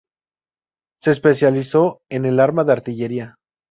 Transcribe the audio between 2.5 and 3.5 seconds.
de artillería.